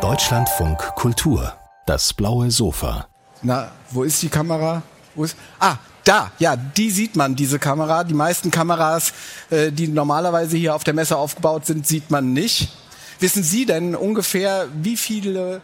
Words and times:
Deutschlandfunk 0.00 0.78
Kultur. 0.94 1.52
Das 1.84 2.14
blaue 2.14 2.50
Sofa. 2.50 3.06
Na, 3.42 3.70
wo 3.90 4.02
ist 4.04 4.22
die 4.22 4.30
Kamera? 4.30 4.80
Ist? 5.14 5.36
Ah, 5.60 5.76
da, 6.02 6.32
ja, 6.38 6.56
die 6.56 6.90
sieht 6.90 7.16
man, 7.16 7.36
diese 7.36 7.58
Kamera. 7.58 8.04
Die 8.04 8.14
meisten 8.14 8.50
Kameras, 8.50 9.12
äh, 9.50 9.70
die 9.70 9.88
normalerweise 9.88 10.56
hier 10.56 10.74
auf 10.74 10.84
der 10.84 10.94
Messe 10.94 11.18
aufgebaut 11.18 11.66
sind, 11.66 11.86
sieht 11.86 12.10
man 12.10 12.32
nicht. 12.32 12.74
Wissen 13.20 13.42
Sie 13.42 13.66
denn 13.66 13.94
ungefähr, 13.94 14.68
wie 14.72 14.96
viele 14.96 15.60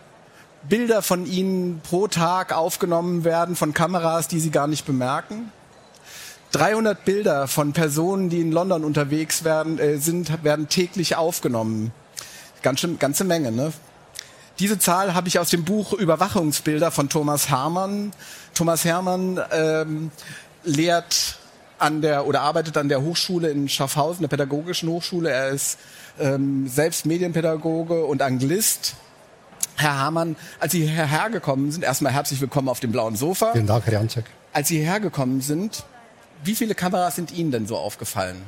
Bilder 0.69 1.01
von 1.01 1.25
Ihnen 1.25 1.81
pro 1.81 2.09
Tag 2.09 2.53
aufgenommen 2.53 3.25
werden 3.25 3.57
von 3.57 3.73
Kameras, 3.73 4.29
die 4.29 4.41
Sie 4.41 4.51
gar 4.51 4.67
nicht 4.67 4.85
bemerken? 4.85 5.51
300 6.53 7.07
Bilder 7.07 7.49
von 7.49 7.73
Personen, 7.73 8.29
die 8.29 8.43
in 8.43 8.53
London 8.53 8.85
unterwegs 8.85 9.45
werden, 9.45 9.79
äh, 9.79 9.97
sind, 9.97 10.45
werden 10.45 10.69
täglich 10.69 11.17
aufgenommen. 11.17 11.91
Ganz, 12.63 12.87
ganze 12.99 13.25
Menge, 13.25 13.53
ne? 13.53 13.73
Diese 14.59 14.79
Zahl 14.79 15.15
habe 15.15 15.29
ich 15.29 15.39
aus 15.39 15.51
dem 15.51 15.65
Buch 15.65 15.93
Überwachungsbilder 15.93 16.91
von 16.91 17.09
Thomas 17.09 17.49
Hermann. 17.49 18.13
Thomas 18.55 18.85
Hermann 18.85 19.41
ähm, 19.53 20.11
lehrt 20.65 21.39
an 21.79 22.03
der 22.03 22.27
oder 22.27 22.41
arbeitet 22.41 22.77
an 22.77 22.89
der 22.89 23.03
Hochschule 23.03 23.51
in 23.51 23.69
Schaffhausen, 23.69 24.23
der 24.23 24.29
pädagogischen 24.29 24.89
Hochschule. 24.89 25.31
Er 25.31 25.51
ist 25.51 25.79
ähm, 26.19 26.67
selbst 26.67 27.07
Medienpädagoge 27.07 28.05
und 28.05 28.21
Anglist. 28.21 28.95
Herr 29.77 29.97
Hamann, 29.97 30.35
als 30.59 30.73
Sie 30.73 30.85
hierher 30.85 31.31
gekommen 31.31 31.71
sind, 31.71 31.85
erstmal 31.85 32.13
herzlich 32.13 32.41
willkommen 32.41 32.69
auf 32.69 32.81
dem 32.81 32.91
blauen 32.91 33.15
Sofa. 33.15 33.53
Vielen 33.53 33.69
Dank, 33.69 33.87
Herr 33.87 33.93
Janczek. 33.93 34.25
Als 34.53 34.67
Sie 34.69 34.79
hierher 34.79 34.99
gekommen 34.99 35.41
sind, 35.41 35.85
wie 36.43 36.57
viele 36.57 36.75
Kameras 36.75 37.15
sind 37.15 37.33
Ihnen 37.33 37.53
denn 37.53 37.69
so 37.69 37.77
aufgefallen? 37.77 38.43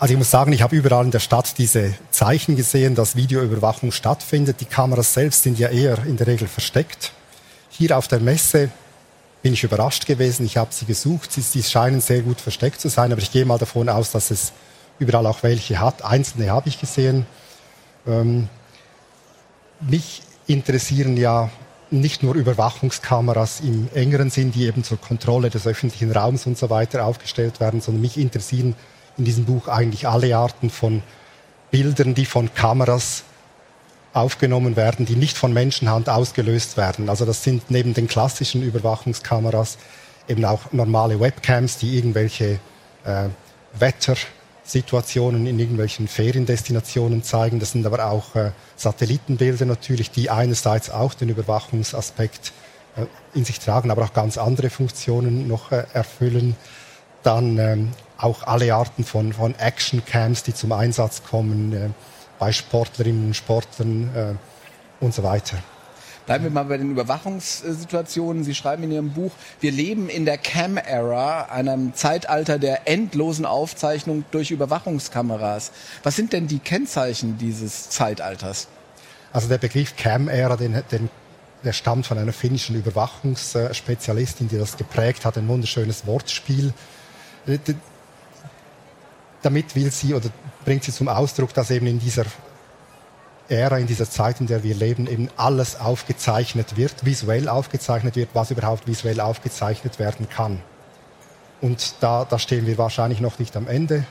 Also 0.00 0.14
ich 0.14 0.18
muss 0.18 0.30
sagen, 0.30 0.52
ich 0.52 0.62
habe 0.62 0.76
überall 0.76 1.04
in 1.04 1.10
der 1.10 1.18
Stadt 1.18 1.58
diese 1.58 1.92
Zeichen 2.12 2.54
gesehen, 2.54 2.94
dass 2.94 3.16
Videoüberwachung 3.16 3.90
stattfindet. 3.90 4.60
Die 4.60 4.64
Kameras 4.64 5.12
selbst 5.12 5.42
sind 5.42 5.58
ja 5.58 5.70
eher 5.70 6.04
in 6.04 6.16
der 6.16 6.28
Regel 6.28 6.46
versteckt. 6.46 7.10
Hier 7.68 7.98
auf 7.98 8.06
der 8.06 8.20
Messe 8.20 8.70
bin 9.42 9.54
ich 9.54 9.64
überrascht 9.64 10.06
gewesen. 10.06 10.46
Ich 10.46 10.56
habe 10.56 10.72
sie 10.72 10.84
gesucht. 10.84 11.32
Sie, 11.32 11.40
sie 11.40 11.64
scheinen 11.64 12.00
sehr 12.00 12.22
gut 12.22 12.40
versteckt 12.40 12.80
zu 12.80 12.88
sein, 12.88 13.10
aber 13.10 13.20
ich 13.20 13.32
gehe 13.32 13.44
mal 13.44 13.58
davon 13.58 13.88
aus, 13.88 14.12
dass 14.12 14.30
es 14.30 14.52
überall 15.00 15.26
auch 15.26 15.42
welche 15.42 15.80
hat. 15.80 16.04
Einzelne 16.04 16.48
habe 16.52 16.68
ich 16.68 16.78
gesehen. 16.78 17.26
Ähm, 18.06 18.48
mich 19.80 20.22
interessieren 20.46 21.16
ja 21.16 21.50
nicht 21.90 22.22
nur 22.22 22.36
Überwachungskameras 22.36 23.60
im 23.60 23.88
engeren 23.94 24.30
Sinn, 24.30 24.52
die 24.52 24.66
eben 24.66 24.84
zur 24.84 25.00
Kontrolle 25.00 25.50
des 25.50 25.66
öffentlichen 25.66 26.12
Raums 26.12 26.46
und 26.46 26.56
so 26.56 26.70
weiter 26.70 27.04
aufgestellt 27.04 27.58
werden, 27.58 27.80
sondern 27.80 28.02
mich 28.02 28.16
interessieren 28.16 28.76
in 29.18 29.24
diesem 29.24 29.44
Buch 29.44 29.68
eigentlich 29.68 30.08
alle 30.08 30.36
Arten 30.36 30.70
von 30.70 31.02
Bildern, 31.70 32.14
die 32.14 32.24
von 32.24 32.54
Kameras 32.54 33.24
aufgenommen 34.14 34.76
werden, 34.76 35.06
die 35.06 35.16
nicht 35.16 35.36
von 35.36 35.52
Menschenhand 35.52 36.08
ausgelöst 36.08 36.76
werden. 36.76 37.08
Also 37.08 37.24
das 37.24 37.42
sind 37.42 37.70
neben 37.70 37.94
den 37.94 38.08
klassischen 38.08 38.62
Überwachungskameras 38.62 39.78
eben 40.28 40.44
auch 40.44 40.72
normale 40.72 41.20
Webcams, 41.20 41.78
die 41.78 41.96
irgendwelche 41.96 42.58
äh, 43.04 43.28
Wettersituationen 43.78 45.46
in 45.46 45.58
irgendwelchen 45.58 46.08
Feriendestinationen 46.08 47.22
zeigen. 47.22 47.60
Das 47.60 47.72
sind 47.72 47.86
aber 47.86 48.10
auch 48.10 48.34
äh, 48.34 48.52
Satellitenbilder 48.76 49.66
natürlich, 49.66 50.10
die 50.10 50.30
einerseits 50.30 50.90
auch 50.90 51.14
den 51.14 51.28
Überwachungsaspekt 51.28 52.52
äh, 52.96 53.06
in 53.36 53.44
sich 53.44 53.60
tragen, 53.60 53.90
aber 53.90 54.04
auch 54.04 54.12
ganz 54.12 54.38
andere 54.38 54.70
Funktionen 54.70 55.48
noch 55.48 55.72
äh, 55.72 55.84
erfüllen. 55.92 56.56
Dann 57.22 57.58
ähm, 57.58 57.90
auch 58.18 58.42
alle 58.42 58.74
Arten 58.74 59.04
von, 59.04 59.32
von 59.32 59.54
Action-Cams, 59.54 60.42
die 60.42 60.52
zum 60.52 60.72
Einsatz 60.72 61.22
kommen 61.22 61.72
äh, 61.72 61.88
bei 62.38 62.52
Sportlerinnen 62.52 63.28
und 63.28 63.34
Sportlern 63.34 64.10
äh, 64.14 65.04
und 65.04 65.14
so 65.14 65.22
weiter. 65.22 65.58
Bleiben 66.26 66.44
wir 66.44 66.50
mal 66.50 66.64
bei 66.64 66.76
den 66.76 66.90
Überwachungssituationen. 66.90 68.44
Sie 68.44 68.54
schreiben 68.54 68.82
in 68.82 68.92
Ihrem 68.92 69.10
Buch, 69.14 69.32
wir 69.60 69.72
leben 69.72 70.10
in 70.10 70.26
der 70.26 70.36
Cam-Era, 70.36 71.44
einem 71.44 71.94
Zeitalter 71.94 72.58
der 72.58 72.86
endlosen 72.86 73.46
Aufzeichnung 73.46 74.24
durch 74.30 74.50
Überwachungskameras. 74.50 75.72
Was 76.02 76.16
sind 76.16 76.34
denn 76.34 76.46
die 76.46 76.58
Kennzeichen 76.58 77.38
dieses 77.38 77.88
Zeitalters? 77.88 78.68
Also 79.32 79.48
der 79.48 79.56
Begriff 79.56 79.96
Cam-Ära, 79.96 80.56
den, 80.56 80.82
den, 80.90 81.08
der 81.64 81.72
stammt 81.72 82.06
von 82.06 82.18
einer 82.18 82.34
finnischen 82.34 82.76
Überwachungsspezialistin, 82.76 84.48
die 84.48 84.58
das 84.58 84.76
geprägt 84.76 85.24
hat, 85.24 85.38
ein 85.38 85.48
wunderschönes 85.48 86.06
Wortspiel 86.06 86.74
äh, 87.46 87.58
damit 89.42 89.74
will 89.74 89.90
sie 89.90 90.14
oder 90.14 90.30
bringt 90.64 90.84
sie 90.84 90.92
zum 90.92 91.08
Ausdruck, 91.08 91.54
dass 91.54 91.70
eben 91.70 91.86
in 91.86 91.98
dieser 91.98 92.24
Ära, 93.48 93.78
in 93.78 93.86
dieser 93.86 94.10
Zeit, 94.10 94.40
in 94.40 94.46
der 94.46 94.62
wir 94.62 94.74
leben, 94.74 95.06
eben 95.06 95.30
alles 95.36 95.80
aufgezeichnet 95.80 96.76
wird, 96.76 97.06
visuell 97.06 97.48
aufgezeichnet 97.48 98.16
wird, 98.16 98.30
was 98.34 98.50
überhaupt 98.50 98.86
visuell 98.86 99.20
aufgezeichnet 99.20 99.98
werden 99.98 100.28
kann. 100.28 100.60
Und 101.60 101.94
da, 102.00 102.24
da 102.24 102.38
stehen 102.38 102.66
wir 102.66 102.78
wahrscheinlich 102.78 103.20
noch 103.20 103.38
nicht 103.38 103.56
am 103.56 103.66
Ende 103.66 104.04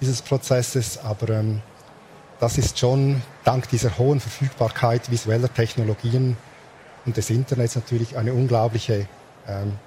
dieses 0.00 0.22
Prozesses, 0.22 0.98
aber 0.98 1.28
ähm, 1.30 1.62
das 2.40 2.58
ist 2.58 2.78
schon 2.78 3.22
dank 3.44 3.68
dieser 3.68 3.96
hohen 3.98 4.18
Verfügbarkeit 4.18 5.10
visueller 5.10 5.52
Technologien 5.52 6.36
und 7.06 7.16
des 7.16 7.30
Internets 7.30 7.76
natürlich 7.76 8.16
eine 8.16 8.32
unglaubliche 8.32 9.06
ähm, 9.46 9.78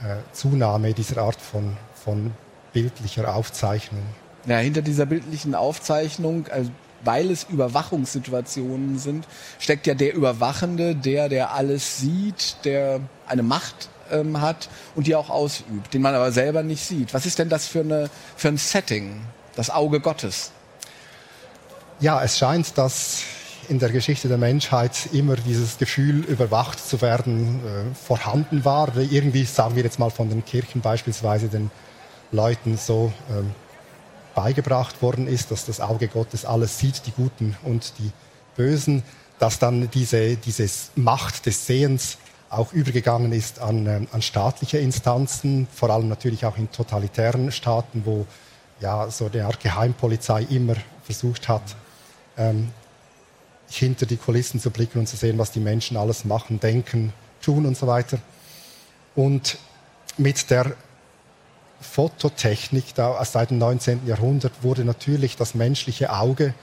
äh, 0.00 0.16
Zunahme 0.32 0.92
dieser 0.92 1.22
Art 1.22 1.40
von, 1.40 1.76
von 1.94 2.32
bildlicher 2.72 3.34
Aufzeichnung. 3.34 4.02
Ja, 4.46 4.58
hinter 4.58 4.82
dieser 4.82 5.06
bildlichen 5.06 5.54
Aufzeichnung, 5.54 6.46
also 6.50 6.70
weil 7.04 7.30
es 7.30 7.44
Überwachungssituationen 7.44 8.98
sind, 8.98 9.26
steckt 9.58 9.86
ja 9.86 9.94
der 9.94 10.14
Überwachende, 10.14 10.94
der, 10.94 11.28
der 11.28 11.52
alles 11.52 11.98
sieht, 11.98 12.56
der 12.64 13.00
eine 13.26 13.42
Macht 13.42 13.88
ähm, 14.10 14.40
hat 14.40 14.68
und 14.94 15.06
die 15.06 15.14
auch 15.14 15.30
ausübt, 15.30 15.94
den 15.94 16.02
man 16.02 16.14
aber 16.14 16.32
selber 16.32 16.62
nicht 16.62 16.84
sieht. 16.84 17.14
Was 17.14 17.26
ist 17.26 17.38
denn 17.38 17.48
das 17.48 17.66
für, 17.66 17.80
eine, 17.80 18.10
für 18.36 18.48
ein 18.48 18.56
Setting, 18.56 19.22
das 19.56 19.70
Auge 19.70 20.00
Gottes? 20.00 20.52
Ja, 22.00 22.22
es 22.22 22.38
scheint, 22.38 22.78
dass 22.78 23.22
in 23.68 23.78
der 23.78 23.90
Geschichte 23.90 24.28
der 24.28 24.38
Menschheit 24.38 25.08
immer 25.12 25.36
dieses 25.36 25.78
Gefühl, 25.78 26.24
überwacht 26.24 26.84
zu 26.84 27.00
werden, 27.00 27.60
äh, 27.64 27.94
vorhanden 27.94 28.64
war. 28.64 28.96
Irgendwie, 28.96 29.44
sagen 29.44 29.76
wir 29.76 29.84
jetzt 29.84 29.98
mal 29.98 30.10
von 30.10 30.28
den 30.28 30.44
Kirchen 30.44 30.80
beispielsweise, 30.80 31.48
den 31.48 31.70
Leuten 32.32 32.76
so 32.76 33.12
ähm, 33.30 33.54
beigebracht 34.34 35.02
worden 35.02 35.26
ist, 35.26 35.50
dass 35.50 35.66
das 35.66 35.80
Auge 35.80 36.08
Gottes 36.08 36.44
alles 36.44 36.78
sieht, 36.78 37.06
die 37.06 37.12
Guten 37.12 37.56
und 37.62 37.92
die 37.98 38.10
Bösen, 38.56 39.02
dass 39.38 39.58
dann 39.58 39.90
diese, 39.90 40.36
diese 40.36 40.68
Macht 40.96 41.46
des 41.46 41.66
Sehens 41.66 42.18
auch 42.48 42.72
übergegangen 42.72 43.32
ist 43.32 43.60
an, 43.60 43.86
ähm, 43.86 44.08
an 44.12 44.22
staatliche 44.22 44.78
Instanzen, 44.78 45.66
vor 45.72 45.90
allem 45.90 46.08
natürlich 46.08 46.44
auch 46.44 46.58
in 46.58 46.70
totalitären 46.70 47.50
Staaten, 47.50 48.02
wo 48.04 48.26
ja 48.80 49.10
so 49.10 49.30
eine 49.32 49.46
Art 49.46 49.60
Geheimpolizei 49.60 50.42
immer 50.50 50.74
versucht 51.04 51.48
hat, 51.48 51.62
ähm, 52.36 52.70
hinter 53.70 54.04
die 54.04 54.18
Kulissen 54.18 54.60
zu 54.60 54.70
blicken 54.70 54.98
und 54.98 55.06
zu 55.06 55.16
sehen, 55.16 55.38
was 55.38 55.50
die 55.50 55.60
Menschen 55.60 55.96
alles 55.96 56.24
machen, 56.24 56.60
denken, 56.60 57.12
tun 57.40 57.64
und 57.64 57.76
so 57.76 57.86
weiter. 57.86 58.18
Und 59.14 59.58
mit 60.18 60.50
der 60.50 60.76
Fototechnik 61.82 62.94
da, 62.94 63.22
seit 63.24 63.50
dem 63.50 63.58
19. 63.58 64.06
Jahrhundert 64.06 64.52
wurde 64.62 64.84
natürlich 64.84 65.36
das 65.36 65.54
menschliche 65.54 66.12
Auge 66.12 66.54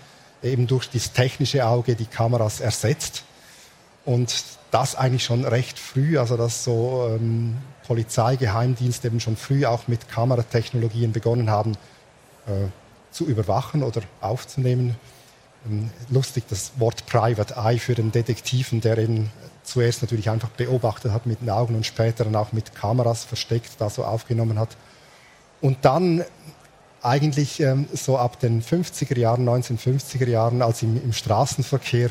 eben 0.41 0.67
durch 0.67 0.89
das 0.89 1.11
technische 1.11 1.65
Auge 1.65 1.95
die 1.95 2.05
Kameras 2.05 2.59
ersetzt. 2.59 3.23
Und 4.05 4.43
das 4.71 4.95
eigentlich 4.95 5.23
schon 5.23 5.45
recht 5.45 5.77
früh, 5.77 6.17
also 6.17 6.37
dass 6.37 6.63
so 6.63 7.07
ähm, 7.09 7.57
Polizei, 7.85 8.35
Geheimdienste 8.35 9.07
eben 9.07 9.19
schon 9.19 9.35
früh 9.35 9.65
auch 9.65 9.87
mit 9.87 10.09
Kameratechnologien 10.09 11.11
begonnen 11.11 11.49
haben 11.49 11.73
äh, 12.47 12.69
zu 13.11 13.25
überwachen 13.25 13.83
oder 13.83 14.01
aufzunehmen. 14.21 14.95
Ähm, 15.67 15.89
lustig 16.09 16.45
das 16.49 16.71
Wort 16.77 17.05
Private 17.07 17.55
Eye 17.55 17.79
für 17.79 17.95
den 17.95 18.11
Detektiven, 18.11 18.81
der 18.81 18.97
eben 18.97 19.31
zuerst 19.63 20.01
natürlich 20.01 20.29
einfach 20.29 20.49
beobachtet 20.49 21.11
hat 21.11 21.25
mit 21.25 21.41
den 21.41 21.49
Augen 21.49 21.75
und 21.75 21.85
später 21.85 22.23
dann 22.23 22.35
auch 22.35 22.51
mit 22.51 22.73
Kameras 22.75 23.23
versteckt 23.25 23.71
da 23.79 23.89
so 23.89 24.03
aufgenommen 24.03 24.59
hat. 24.59 24.69
Und 25.61 25.83
dann 25.83 26.23
eigentlich 27.01 27.61
ähm, 27.61 27.87
so 27.93 28.17
ab 28.17 28.39
den 28.39 28.61
50er 28.61 29.17
Jahren, 29.17 29.47
1950er 29.47 30.27
Jahren, 30.27 30.61
als 30.61 30.83
im, 30.83 31.01
im 31.01 31.13
Straßenverkehr 31.13 32.09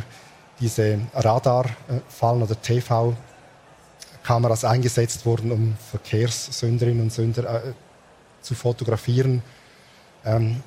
diese 0.61 1.01
Radarfallen 1.15 2.43
oder 2.43 2.61
TV-Kameras 2.61 4.65
eingesetzt 4.65 5.25
wurden, 5.27 5.53
um 5.53 5.77
Verkehrssünderinnen 5.91 7.03
und 7.03 7.13
Sünder 7.13 7.65
äh, 7.65 7.73
zu 8.43 8.55
fotografieren. 8.55 9.43
Ähm, 10.25 10.63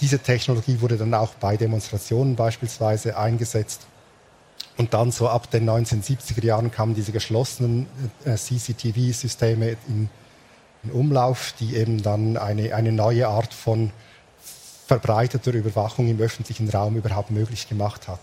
diese 0.00 0.18
Technologie 0.18 0.80
wurde 0.80 0.96
dann 0.96 1.14
auch 1.14 1.34
bei 1.34 1.56
Demonstrationen 1.56 2.34
beispielsweise 2.34 3.16
eingesetzt. 3.16 3.86
Und 4.76 4.92
dann 4.94 5.12
so 5.12 5.28
ab 5.28 5.50
den 5.50 5.68
1970er 5.68 6.44
Jahren 6.44 6.70
kamen 6.70 6.94
diese 6.94 7.12
geschlossenen 7.12 7.86
äh, 8.24 8.34
CCTV-Systeme 8.34 9.76
in 9.88 10.08
in 10.82 10.90
Umlauf, 10.92 11.54
die 11.60 11.76
eben 11.76 12.02
dann 12.02 12.36
eine, 12.36 12.74
eine 12.74 12.92
neue 12.92 13.28
Art 13.28 13.52
von 13.52 13.90
verbreiteter 14.86 15.52
Überwachung 15.52 16.08
im 16.08 16.20
öffentlichen 16.20 16.68
Raum 16.68 16.96
überhaupt 16.96 17.30
möglich 17.30 17.68
gemacht 17.68 18.08
hat 18.08 18.20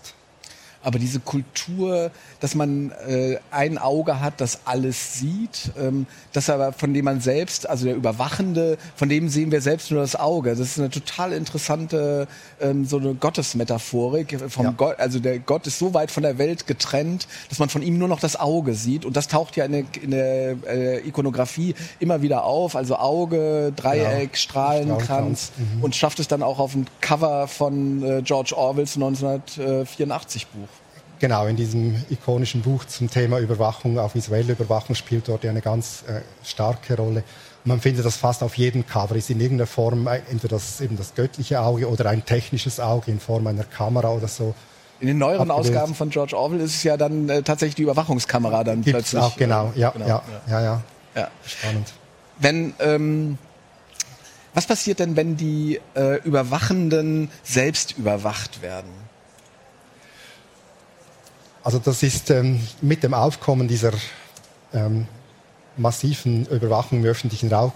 aber 0.87 0.99
diese 0.99 1.19
Kultur, 1.19 2.11
dass 2.39 2.55
man 2.55 2.91
äh, 3.09 3.39
ein 3.51 3.77
Auge 3.77 4.21
hat, 4.21 4.39
das 4.39 4.59
alles 4.63 5.19
sieht, 5.19 5.71
ähm, 5.77 6.05
das 6.31 6.49
aber 6.49 6.71
von 6.71 6.93
dem 6.93 7.03
man 7.03 7.19
selbst, 7.19 7.67
also 7.69 7.87
der 7.87 7.95
Überwachende, 7.95 8.77
von 8.95 9.09
dem 9.09 9.27
sehen 9.27 9.51
wir 9.51 9.59
selbst 9.59 9.91
nur 9.91 9.99
das 9.99 10.15
Auge. 10.15 10.51
Das 10.51 10.61
ist 10.61 10.79
eine 10.79 10.89
total 10.89 11.33
interessante 11.33 12.29
ähm, 12.61 12.85
so 12.85 12.99
eine 12.99 13.15
Gottesmetaphorik. 13.15 14.39
Vom 14.49 14.65
ja. 14.65 14.71
Gott, 14.71 14.97
also 14.97 15.19
der 15.19 15.39
Gott 15.39 15.67
ist 15.67 15.77
so 15.77 15.93
weit 15.93 16.09
von 16.09 16.23
der 16.23 16.37
Welt 16.37 16.67
getrennt, 16.67 17.27
dass 17.49 17.59
man 17.59 17.67
von 17.67 17.81
ihm 17.81 17.97
nur 17.97 18.07
noch 18.07 18.21
das 18.21 18.39
Auge 18.39 18.73
sieht. 18.73 19.03
Und 19.03 19.17
das 19.17 19.27
taucht 19.27 19.57
ja 19.57 19.65
in 19.65 19.73
der, 19.73 19.83
in 20.01 20.11
der 20.11 20.55
äh, 20.69 21.05
Ikonografie 21.05 21.75
immer 21.99 22.21
wieder 22.21 22.45
auf. 22.45 22.77
Also 22.77 22.95
Auge, 22.95 23.73
Dreieck, 23.75 24.31
ja. 24.31 24.37
Strahlenkranz 24.37 25.51
mhm. 25.57 25.83
und 25.83 25.97
schafft 25.97 26.21
es 26.21 26.29
dann 26.29 26.43
auch 26.43 26.59
auf 26.59 26.71
dem 26.71 26.85
Cover 27.01 27.49
von 27.49 28.03
äh, 28.03 28.21
George 28.21 28.55
Orwells 28.55 28.95
1984 28.95 30.47
Buch. 30.47 30.76
Genau, 31.19 31.47
in 31.47 31.55
diesem 31.55 31.95
ikonischen 32.09 32.61
Buch 32.61 32.85
zum 32.85 33.09
Thema 33.09 33.39
Überwachung, 33.39 33.97
auch 33.97 34.13
visuelle 34.13 34.53
Überwachung 34.53 34.95
spielt 34.95 35.27
dort 35.27 35.45
eine 35.45 35.61
ganz 35.61 36.03
äh, 36.07 36.21
starke 36.43 36.95
Rolle. 36.95 37.23
Und 37.65 37.69
man 37.69 37.81
findet 37.81 38.05
das 38.05 38.17
fast 38.17 38.43
auf 38.43 38.55
jedem 38.55 38.85
Cover, 38.85 39.15
ist 39.15 39.29
in 39.29 39.39
irgendeiner 39.39 39.67
Form 39.67 40.05
äh, 40.07 40.21
entweder 40.29 40.57
das, 40.57 40.79
eben 40.79 40.95
das 40.95 41.15
göttliche 41.15 41.59
Auge 41.59 41.89
oder 41.89 42.09
ein 42.09 42.23
technisches 42.23 42.79
Auge 42.79 43.11
in 43.11 43.19
Form 43.19 43.47
einer 43.47 43.63
Kamera 43.63 44.09
oder 44.09 44.27
so. 44.27 44.53
In 44.99 45.07
den 45.07 45.17
neueren 45.17 45.49
abgebildet. 45.49 45.75
Ausgaben 45.75 45.95
von 45.95 46.09
George 46.09 46.37
Orwell 46.37 46.59
ist 46.59 46.75
es 46.75 46.83
ja 46.83 46.97
dann 46.97 47.29
äh, 47.29 47.41
tatsächlich 47.41 47.75
die 47.75 47.83
Überwachungskamera 47.83 48.63
dann 48.63 48.81
Gibt's 48.81 49.11
plötzlich. 49.11 49.21
Auch, 49.21 49.37
genau, 49.37 49.71
ja, 49.75 49.89
genau, 49.91 50.07
ja, 50.07 50.23
ja, 50.49 50.61
ja, 50.61 50.81
ja. 51.15 51.27
Spannend. 51.45 51.93
Wenn, 52.39 52.73
ähm, 52.79 53.37
was 54.53 54.67
passiert 54.67 54.99
denn, 54.99 55.15
wenn 55.15 55.35
die 55.35 55.79
äh, 55.95 56.21
Überwachenden 56.21 57.29
selbst 57.43 57.97
überwacht 57.97 58.61
werden? 58.61 59.06
Also 61.67 61.79
das 61.79 62.01
ist 62.01 62.29
ähm, 62.29 62.65
mit 62.79 63.03
dem 63.03 63.13
Aufkommen 63.13 63.67
dieser 63.67 63.91
ähm, 64.73 65.05
massiven 65.75 66.45
Überwachung 66.45 66.99
im 66.99 67.05
öffentlichen 67.05 67.51
Raum 67.51 67.73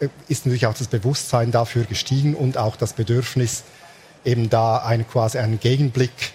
äh, 0.00 0.08
ist 0.28 0.46
natürlich 0.46 0.66
auch 0.66 0.72
das 0.72 0.86
Bewusstsein 0.86 1.50
dafür 1.50 1.84
gestiegen 1.84 2.34
und 2.36 2.56
auch 2.56 2.74
das 2.74 2.94
Bedürfnis, 2.94 3.64
eben 4.24 4.48
da 4.48 4.78
ein, 4.78 5.06
quasi 5.06 5.36
einen 5.36 5.60
Gegenblick 5.60 6.32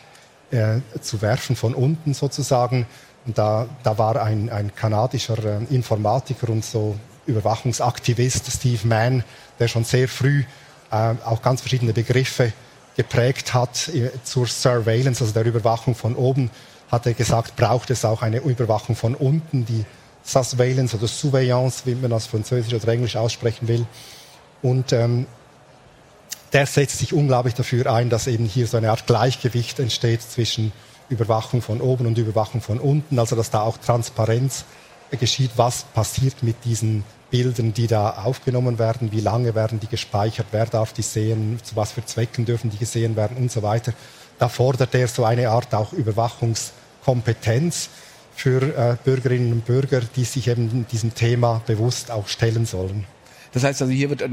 äh, 0.51 0.81
zu 1.01 1.23
werfen 1.23 1.56
von 1.56 1.73
unten 1.73 2.13
sozusagen. 2.13 2.85
Und 3.25 3.39
da, 3.39 3.67
da 3.81 3.97
war 3.97 4.21
ein, 4.21 4.51
ein 4.51 4.75
kanadischer 4.75 5.44
äh, 5.44 5.73
Informatiker 5.73 6.50
und 6.50 6.63
so 6.63 6.95
Überwachungsaktivist, 7.25 8.51
Steve 8.51 8.88
Mann, 8.88 9.23
der 9.57 9.67
schon 9.67 9.83
sehr 9.83 10.07
früh 10.07 10.44
äh, 10.91 11.15
auch 11.25 11.41
ganz 11.41 11.61
verschiedene 11.61 11.91
Begriffe 11.91 12.53
geprägt 12.95 13.56
hat 13.56 13.88
äh, 13.95 14.11
zur 14.23 14.45
Surveillance, 14.45 15.23
also 15.23 15.33
der 15.33 15.45
Überwachung 15.45 15.95
von 15.95 16.15
oben 16.15 16.51
hat 16.91 17.06
er 17.06 17.13
gesagt, 17.13 17.56
braucht 17.56 17.89
es 17.89 18.06
auch 18.06 18.21
eine 18.21 18.39
Überwachung 18.39 18.95
von 18.95 19.15
unten, 19.15 19.65
die 19.65 19.86
Surveillance 20.25 20.97
oder 20.97 21.07
Surveillance, 21.07 21.81
wie 21.86 21.95
man 21.95 22.12
das 22.12 22.27
Französisch 22.27 22.74
oder 22.74 22.88
Englisch 22.91 23.15
aussprechen 23.15 23.68
will. 23.68 23.86
Und 24.62 24.91
ähm, 24.91 25.27
der 26.53 26.65
setzt 26.65 27.00
sich 27.00 27.13
unglaublich 27.13 27.53
dafür 27.53 27.91
ein, 27.91 28.09
dass 28.09 28.27
eben 28.27 28.45
hier 28.45 28.68
so 28.68 28.77
eine 28.77 28.89
Art 28.89 29.07
Gleichgewicht 29.07 29.80
entsteht 29.80 30.21
zwischen 30.21 30.71
Überwachung 31.09 31.62
von 31.62 31.81
oben 31.81 32.06
und 32.06 32.18
Überwachung 32.18 32.62
von 32.62 32.80
unten, 32.80 33.18
also 33.18 33.35
dass 33.35 33.50
da 33.50 33.62
auch 33.62 33.77
Transparenz 33.77 34.65
geschieht, 35.19 35.51
was 35.56 35.83
passiert 35.83 36.44
mit 36.44 36.65
diesen 36.65 37.03
Bildern, 37.31 37.74
die 37.74 37.88
da 37.88 38.12
aufgenommen 38.24 38.80
werden, 38.80 39.12
wie 39.12 39.21
lange 39.21 39.53
werden 39.56 39.80
die 39.80 39.88
gespeichert, 39.88 40.47
wer 40.51 40.65
darf 40.65 40.94
die 40.94 41.01
sehen, 41.01 41.59
zu 41.63 41.75
was 41.75 41.92
für 41.92 42.06
Zwecken 42.06 42.45
dürfen 42.45 42.69
die 42.69 42.77
gesehen 42.77 43.15
werden 43.15 43.38
und 43.38 43.51
so 43.51 43.62
weiter. 43.62 43.94
Da 44.39 44.50
fordert 44.50 44.94
er 44.95 45.07
so 45.07 45.24
eine 45.24 45.50
Art 45.50 45.74
auch 45.74 45.94
Überwachungs- 45.94 46.71
Kompetenz 47.03 47.89
für 48.39 48.61
äh, 48.61 48.95
Bürgerinnen 49.03 49.51
und 49.51 49.65
Bürger, 49.65 50.01
die 50.15 50.23
sich 50.23 50.47
eben 50.47 50.85
diesem 50.91 51.13
Thema 51.13 51.61
bewusst 51.67 52.09
auch 52.09 52.27
stellen 52.27 52.65
sollen. 52.65 53.05
Das 53.51 53.63
heißt 53.63 53.81
also, 53.81 53.91
hier 53.93 54.09
wird 54.09 54.21
äh, 54.21 54.29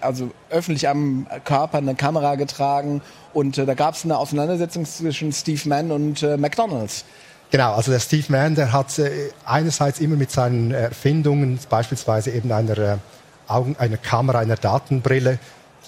also 0.00 0.30
öffentlich 0.48 0.88
am 0.88 1.26
Körper 1.44 1.78
eine 1.78 1.94
Kamera 1.94 2.36
getragen 2.36 3.02
und 3.34 3.58
äh, 3.58 3.66
da 3.66 3.74
gab 3.74 3.94
es 3.94 4.04
eine 4.04 4.16
Auseinandersetzung 4.16 4.86
zwischen 4.86 5.32
Steve 5.32 5.68
Mann 5.68 5.90
und 5.90 6.22
McDonalds. 6.38 7.04
Genau, 7.50 7.74
also 7.74 7.92
der 7.92 8.00
Steve 8.00 8.24
Mann, 8.32 8.54
der 8.54 8.72
hat 8.72 8.98
einerseits 9.44 10.00
immer 10.00 10.16
mit 10.16 10.30
seinen 10.30 10.70
Erfindungen, 10.70 11.58
beispielsweise 11.68 12.30
eben 12.30 12.50
einer, 12.50 12.98
Augen, 13.46 13.76
einer 13.78 13.98
Kamera, 13.98 14.38
einer 14.38 14.56
Datenbrille, 14.56 15.38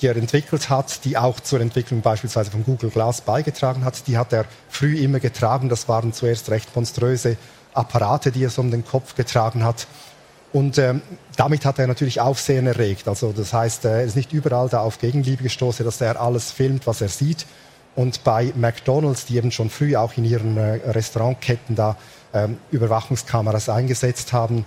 die 0.00 0.06
er 0.06 0.16
entwickelt 0.16 0.70
hat, 0.70 1.04
die 1.04 1.16
auch 1.16 1.40
zur 1.40 1.60
Entwicklung 1.60 2.00
beispielsweise 2.00 2.50
von 2.50 2.64
Google 2.64 2.90
Glass 2.90 3.20
beigetragen 3.20 3.84
hat, 3.84 4.06
die 4.06 4.18
hat 4.18 4.32
er 4.32 4.44
früh 4.68 4.98
immer 4.98 5.20
getragen. 5.20 5.68
Das 5.68 5.88
waren 5.88 6.12
zuerst 6.12 6.50
recht 6.50 6.74
monströse 6.74 7.36
Apparate, 7.72 8.32
die 8.32 8.44
er 8.44 8.50
so 8.50 8.60
um 8.60 8.70
den 8.70 8.84
Kopf 8.84 9.14
getragen 9.14 9.64
hat. 9.64 9.86
Und 10.52 10.78
ähm, 10.78 11.02
damit 11.36 11.64
hat 11.64 11.80
er 11.80 11.88
natürlich 11.88 12.20
Aufsehen 12.20 12.66
erregt. 12.66 13.08
Also 13.08 13.32
das 13.32 13.52
heißt, 13.52 13.84
er 13.86 14.02
ist 14.02 14.14
nicht 14.14 14.32
überall 14.32 14.68
da 14.68 14.80
auf 14.80 14.98
Gegenliebe 14.98 15.42
gestoßen, 15.42 15.84
dass 15.84 16.00
er 16.00 16.20
alles 16.20 16.52
filmt, 16.52 16.86
was 16.86 17.00
er 17.00 17.08
sieht. 17.08 17.46
Und 17.96 18.24
bei 18.24 18.52
McDonald's, 18.56 19.26
die 19.26 19.36
eben 19.36 19.50
schon 19.50 19.70
früh 19.70 19.96
auch 19.96 20.16
in 20.16 20.24
ihren 20.24 20.56
äh, 20.56 20.80
Restaurantketten 20.90 21.74
da 21.76 21.96
ähm, 22.32 22.58
Überwachungskameras 22.70 23.68
eingesetzt 23.68 24.32
haben, 24.32 24.64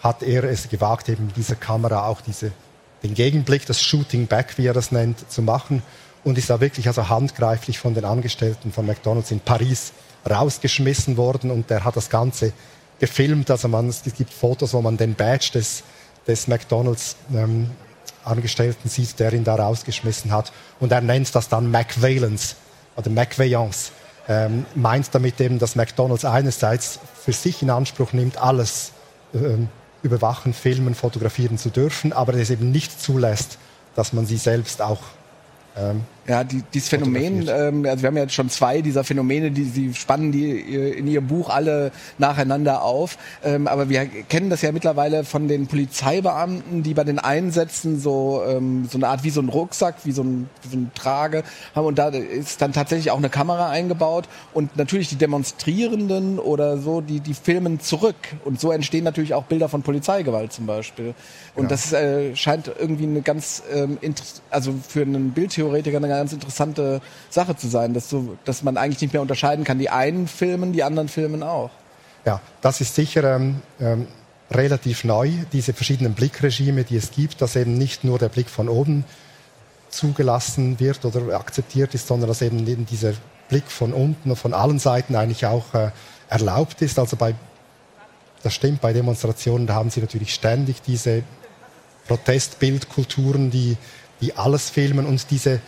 hat 0.00 0.22
er 0.22 0.44
es 0.44 0.68
gewagt, 0.68 1.08
eben 1.08 1.30
diese 1.36 1.56
Kamera 1.56 2.06
auch 2.06 2.20
diese 2.22 2.52
den 3.02 3.14
Gegenblick, 3.14 3.66
das 3.66 3.80
Shooting 3.80 4.26
Back, 4.26 4.58
wie 4.58 4.66
er 4.66 4.74
das 4.74 4.92
nennt, 4.92 5.30
zu 5.30 5.42
machen 5.42 5.82
und 6.24 6.38
ist 6.38 6.50
da 6.50 6.60
wirklich 6.60 6.86
also 6.86 7.08
handgreiflich 7.08 7.78
von 7.78 7.94
den 7.94 8.04
Angestellten 8.04 8.72
von 8.72 8.86
McDonald's 8.86 9.30
in 9.30 9.40
Paris 9.40 9.92
rausgeschmissen 10.28 11.16
worden 11.16 11.50
und 11.50 11.70
der 11.70 11.84
hat 11.84 11.96
das 11.96 12.10
Ganze 12.10 12.52
gefilmt. 12.98 13.50
Also 13.50 13.68
man, 13.68 13.88
es 13.88 14.02
gibt 14.02 14.32
Fotos, 14.32 14.74
wo 14.74 14.82
man 14.82 14.96
den 14.96 15.14
Badge 15.14 15.50
des, 15.54 15.82
des 16.26 16.46
McDonald's 16.46 17.16
ähm, 17.34 17.70
Angestellten 18.24 18.88
sieht, 18.88 19.18
der 19.18 19.32
ihn 19.32 19.44
da 19.44 19.54
rausgeschmissen 19.54 20.30
hat. 20.30 20.52
Und 20.78 20.92
er 20.92 21.00
nennt 21.00 21.34
das 21.34 21.48
dann 21.48 21.70
McValence 21.70 22.56
oder 22.96 23.10
McVeillance. 23.10 23.92
Ähm, 24.28 24.66
meint 24.74 25.08
damit 25.12 25.40
eben, 25.40 25.58
dass 25.58 25.74
McDonald's 25.74 26.26
einerseits 26.26 27.00
für 27.24 27.32
sich 27.32 27.62
in 27.62 27.70
Anspruch 27.70 28.12
nimmt, 28.12 28.36
alles 28.36 28.92
ähm, 29.34 29.68
überwachen, 30.02 30.52
filmen, 30.52 30.94
fotografieren 30.94 31.58
zu 31.58 31.70
dürfen, 31.70 32.12
aber 32.12 32.34
es 32.34 32.50
eben 32.50 32.70
nicht 32.70 33.00
zulässt, 33.00 33.58
dass 33.94 34.12
man 34.12 34.26
sie 34.26 34.36
selbst 34.36 34.82
auch 34.82 35.00
ähm, 35.76 36.04
ja, 36.30 36.44
die, 36.44 36.62
dieses 36.72 36.88
Phänomen, 36.88 37.48
ähm, 37.48 37.84
also 37.86 38.02
wir 38.02 38.06
haben 38.06 38.16
ja 38.16 38.22
jetzt 38.22 38.34
schon 38.34 38.48
zwei 38.50 38.82
dieser 38.82 39.02
Phänomene, 39.02 39.50
die 39.50 39.64
sie 39.64 39.92
spannen 39.94 40.30
die 40.30 40.60
in 40.60 41.08
ihrem 41.08 41.26
Buch 41.26 41.50
alle 41.50 41.90
nacheinander 42.18 42.84
auf. 42.84 43.18
Ähm, 43.42 43.66
aber 43.66 43.88
wir 43.88 44.06
kennen 44.06 44.48
das 44.48 44.62
ja 44.62 44.70
mittlerweile 44.70 45.24
von 45.24 45.48
den 45.48 45.66
Polizeibeamten, 45.66 46.84
die 46.84 46.94
bei 46.94 47.02
den 47.02 47.18
Einsätzen 47.18 47.98
so 47.98 48.44
ähm, 48.46 48.86
so 48.88 48.96
eine 48.96 49.08
Art 49.08 49.24
wie 49.24 49.30
so 49.30 49.40
ein 49.40 49.48
Rucksack, 49.48 49.96
wie 50.04 50.12
so 50.12 50.22
ein, 50.22 50.48
wie 50.62 50.68
so 50.68 50.76
ein 50.76 50.92
Trage 50.94 51.42
haben 51.74 51.86
und 51.86 51.98
da 51.98 52.10
ist 52.10 52.62
dann 52.62 52.72
tatsächlich 52.72 53.10
auch 53.10 53.18
eine 53.18 53.28
Kamera 53.28 53.68
eingebaut 53.68 54.28
und 54.54 54.76
natürlich 54.76 55.08
die 55.08 55.16
Demonstrierenden 55.16 56.38
oder 56.38 56.78
so, 56.78 57.00
die 57.00 57.18
die 57.18 57.34
filmen 57.34 57.80
zurück 57.80 58.14
und 58.44 58.60
so 58.60 58.70
entstehen 58.70 59.02
natürlich 59.02 59.34
auch 59.34 59.46
Bilder 59.46 59.68
von 59.68 59.82
Polizeigewalt 59.82 60.52
zum 60.52 60.66
Beispiel. 60.66 61.12
Und 61.56 61.64
ja. 61.64 61.68
das 61.70 61.92
äh, 61.92 62.36
scheint 62.36 62.70
irgendwie 62.78 63.04
eine 63.04 63.22
ganz 63.22 63.64
ähm, 63.74 63.98
also 64.50 64.72
für 64.86 65.02
einen 65.02 65.32
Bildtheoretiker 65.32 65.96
eine 65.96 66.19
ganz 66.20 66.32
interessante 66.32 67.00
Sache 67.30 67.56
zu 67.56 67.68
sein, 67.68 67.94
dass, 67.94 68.10
so, 68.10 68.36
dass 68.44 68.62
man 68.62 68.76
eigentlich 68.76 69.00
nicht 69.00 69.12
mehr 69.12 69.22
unterscheiden 69.22 69.64
kann. 69.64 69.78
Die 69.78 69.90
einen 69.90 70.28
filmen, 70.28 70.72
die 70.72 70.82
anderen 70.82 71.08
filmen 71.08 71.42
auch. 71.42 71.70
Ja, 72.26 72.40
das 72.60 72.80
ist 72.80 72.94
sicher 72.94 73.24
ähm, 73.36 73.62
ähm, 73.80 74.06
relativ 74.50 75.04
neu, 75.04 75.30
diese 75.52 75.72
verschiedenen 75.72 76.12
Blickregime, 76.12 76.84
die 76.84 76.96
es 76.96 77.10
gibt, 77.10 77.40
dass 77.40 77.56
eben 77.56 77.78
nicht 77.78 78.04
nur 78.04 78.18
der 78.18 78.28
Blick 78.28 78.50
von 78.50 78.68
oben 78.68 79.04
zugelassen 79.88 80.78
wird 80.78 81.04
oder 81.04 81.34
akzeptiert 81.38 81.94
ist, 81.94 82.06
sondern 82.06 82.28
dass 82.28 82.42
eben 82.42 82.86
dieser 82.86 83.12
Blick 83.48 83.70
von 83.70 83.92
unten 83.92 84.30
und 84.30 84.36
von 84.36 84.54
allen 84.54 84.78
Seiten 84.78 85.16
eigentlich 85.16 85.46
auch 85.46 85.74
äh, 85.74 85.90
erlaubt 86.28 86.82
ist. 86.82 86.98
Also 86.98 87.16
bei, 87.16 87.34
das 88.42 88.54
stimmt, 88.54 88.80
bei 88.80 88.92
Demonstrationen, 88.92 89.66
da 89.66 89.74
haben 89.74 89.90
sie 89.90 90.00
natürlich 90.00 90.34
ständig 90.34 90.82
diese 90.82 91.22
Protestbildkulturen, 92.06 93.50
die, 93.50 93.76
die 94.20 94.36
alles 94.36 94.70
filmen 94.70 95.06
und 95.06 95.30
diese 95.30 95.60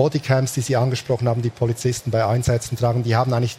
Bodycams, 0.00 0.54
die 0.54 0.62
Sie 0.62 0.76
angesprochen 0.76 1.28
haben, 1.28 1.42
die 1.42 1.50
Polizisten 1.50 2.10
bei 2.10 2.24
Einsätzen 2.24 2.74
tragen, 2.74 3.02
die 3.02 3.16
haben 3.16 3.34
eigentlich 3.34 3.58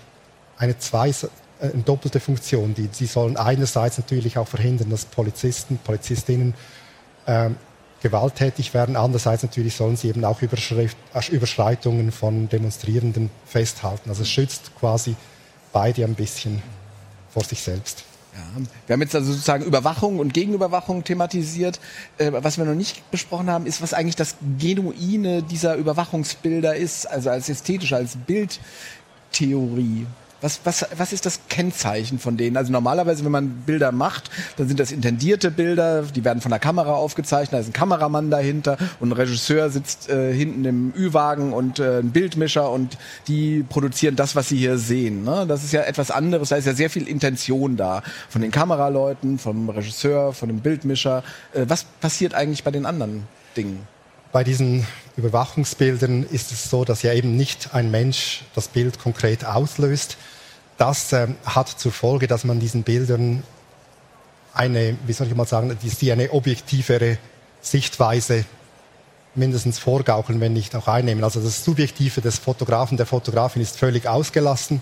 eine 0.58 0.76
zwei, 0.80 1.10
äh, 1.10 1.14
eine 1.60 1.84
doppelte 1.84 2.20
Funktion. 2.20 2.74
Die, 2.74 2.90
sie 2.92 3.06
sollen 3.06 3.38
einerseits 3.38 4.00
natürlich 4.00 4.40
auch 4.40 4.48
verhindern, 4.48 4.90
dass 4.90 5.06
Polizisten, 5.06 5.78
Polizistinnen 5.78 6.56
ähm, 7.28 7.58
gewalttätig 8.02 8.74
werden. 8.74 8.96
Andererseits 8.96 9.44
natürlich 9.44 9.76
sollen 9.76 9.98
sie 9.98 10.10
eben 10.10 10.26
auch 10.26 10.42
Überschreitungen 10.42 12.12
von 12.12 12.50
Demonstrierenden 12.50 13.30
festhalten. 13.46 14.10
Also 14.10 14.24
es 14.24 14.30
schützt 14.32 14.72
quasi 14.80 15.16
beide 15.72 16.04
ein 16.04 16.16
bisschen 16.16 16.64
vor 17.30 17.44
sich 17.44 17.62
selbst. 17.62 18.04
Ja, 18.34 18.62
wir 18.88 18.94
haben 18.94 19.02
jetzt 19.02 19.14
also 19.14 19.32
sozusagen 19.32 19.66
Überwachung 19.66 20.20
und 20.20 20.34
Gegenüberwachung 20.34 21.04
thematisiert. 21.04 21.80
Äh, 22.18 22.32
was 22.34 22.58
wir 22.58 22.66
noch 22.66 22.76
nicht 22.76 23.10
besprochen 23.12 23.50
haben, 23.50 23.66
ist, 23.66 23.82
was 23.82 23.94
eigentlich 23.94 24.16
das 24.16 24.36
Genuine 24.58 25.44
dieser 25.44 25.76
Überwachungsbilder 25.76 26.76
ist, 26.76 27.06
also 27.06 27.30
als 27.30 27.50
ästhetische, 27.50 27.98
als 27.98 28.16
Bildtheorie. 28.16 30.08
Was, 30.42 30.62
was, 30.64 30.86
was 30.98 31.14
ist 31.14 31.26
das 31.26 31.42
Kennzeichen 31.50 32.18
von 32.18 32.36
denen? 32.36 32.58
Also 32.58 32.72
normalerweise, 32.72 33.24
wenn 33.24 33.32
man 33.32 33.50
Bilder 33.66 33.92
macht, 33.92 34.32
dann 34.58 34.68
sind 34.68 34.80
das 34.80 34.92
intendierte 34.92 35.52
Bilder, 35.52 36.02
die 36.04 36.26
werden 36.26 36.42
von 36.42 36.50
der 36.50 36.60
Kamera 36.60 36.94
aufgezeichnet, 36.94 37.54
da 37.54 37.60
ist 37.60 37.70
ein 37.70 37.74
Kameramann 37.74 38.32
dahinter 38.32 38.78
und 39.00 39.10
ein 39.10 39.14
Regisseur 39.14 39.70
sitzt 39.70 40.10
äh, 40.10 40.34
hinten 40.34 40.66
im 40.66 40.94
Ü-Wagen 40.98 41.54
und 41.54 41.80
äh, 41.80 42.00
ein 42.00 42.12
Bildmischer 42.12 42.72
und 42.72 42.98
die 43.28 43.64
produzieren 43.70 44.16
das, 44.16 44.36
was 44.36 44.50
sie 44.50 44.58
hier 44.58 44.78
sehen. 44.78 45.24
Ne? 45.24 45.46
Das 45.48 45.64
ist 45.64 45.74
ja 45.74 45.82
etwas 45.82 46.10
anderes, 46.10 46.50
da 46.50 46.56
ist 46.56 46.66
ja 46.66 46.74
sehr 46.74 46.90
viel 46.90 47.08
Intention 47.08 47.78
da. 47.78 48.02
Von 48.30 48.42
den 48.42 48.52
Kameraleuten, 48.52 49.38
vom 49.38 49.70
Regisseur, 49.70 50.34
von 50.34 50.50
dem 50.50 50.60
Bildmischer. 50.60 51.24
Äh, 51.54 51.66
was 51.68 51.84
passiert 51.84 52.34
eigentlich 52.34 52.64
bei 52.64 52.72
den 52.72 52.86
anderen 52.86 53.24
Dingen? 53.56 53.88
Bei 54.32 54.44
diesen 54.44 54.88
Überwachungsbildern 55.18 56.24
ist 56.24 56.52
es 56.52 56.70
so, 56.70 56.86
dass 56.86 57.02
ja 57.02 57.14
eben 57.14 57.36
nicht 57.36 57.74
ein 57.74 57.92
Mensch 57.92 58.44
das 58.56 58.70
Bild 58.70 58.98
konkret 59.00 59.44
auslöst, 59.44 60.18
das 60.78 61.14
äh, 61.14 61.28
hat 61.46 61.70
zur 61.70 61.92
Folge, 61.92 62.28
dass 62.28 62.44
man 62.44 62.60
diesen 62.60 62.84
Bildern 62.84 63.44
eine, 64.54 64.98
wie 65.06 65.14
soll 65.14 65.28
ich 65.28 65.36
mal 65.36 65.46
sagen, 65.46 65.78
die, 65.82 66.12
eine 66.12 66.32
objektivere 66.32 67.18
Sichtweise 67.62 68.46
mindestens 69.36 69.80
vorgaukeln, 69.80 70.42
wenn 70.42 70.54
nicht 70.54 70.76
auch 70.76 70.88
einnehmen. 70.88 71.24
Also 71.24 71.40
das 71.40 71.64
Subjektive 71.64 72.22
des 72.22 72.40
Fotografen, 72.40 72.98
der 72.98 73.06
Fotografin 73.06 73.62
ist 73.62 73.78
völlig 73.78 74.08
ausgelassen. 74.08 74.82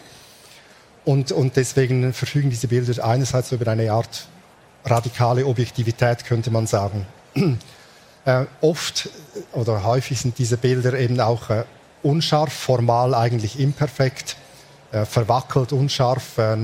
Und, 1.06 1.32
und 1.32 1.56
deswegen 1.56 2.14
verfügen 2.14 2.50
diese 2.50 2.68
Bilder 2.68 3.04
einerseits 3.04 3.52
über 3.52 3.70
eine 3.70 3.92
Art 3.92 4.28
radikale 4.86 5.46
Objektivität, 5.46 6.26
könnte 6.26 6.50
man 6.50 6.66
sagen. 6.66 7.06
Äh, 8.26 8.46
oft 8.62 9.10
oder 9.54 9.84
häufig 9.84 10.20
sind 10.20 10.38
diese 10.38 10.58
Bilder 10.58 10.94
eben 10.94 11.20
auch 11.20 11.50
äh, 11.50 11.64
unscharf, 12.04 12.54
formal 12.54 13.14
eigentlich 13.14 13.60
imperfekt 13.60 14.36
äh, 14.92 15.06
verwackelt, 15.06 15.72
unscharf, 15.72 16.38
äh, 16.38 16.58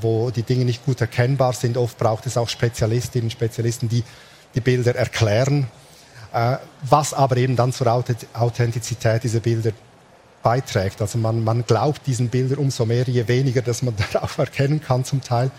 wo 0.00 0.30
die 0.30 0.42
Dinge 0.42 0.64
nicht 0.64 0.84
gut 0.84 1.00
erkennbar 1.00 1.52
sind. 1.52 1.76
Oft 1.76 1.98
braucht 1.98 2.26
es 2.26 2.36
auch 2.36 2.48
Spezialistinnen 2.48 3.26
und 3.26 3.30
Spezialisten, 3.30 3.88
die 3.88 4.04
die 4.54 4.60
Bilder 4.60 4.94
erklären, 4.94 5.68
äh, 6.32 6.56
was 6.82 7.14
aber 7.14 7.36
eben 7.36 7.56
dann 7.56 7.72
zur 7.72 8.04
Authentizität 8.34 9.24
dieser 9.24 9.40
Bilder 9.40 9.72
beiträgt. 10.42 11.00
Also 11.00 11.18
man, 11.18 11.42
man 11.42 11.64
glaubt 11.66 12.06
diesen 12.06 12.28
Bildern 12.28 12.58
umso 12.58 12.86
mehr, 12.86 13.04
je 13.04 13.26
weniger, 13.28 13.62
dass 13.62 13.82
man 13.82 13.94
darauf 14.12 14.38
erkennen 14.38 14.80
kann 14.80 15.04
zum 15.04 15.22
Teil. 15.22 15.50